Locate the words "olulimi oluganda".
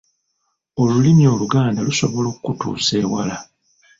0.81-1.85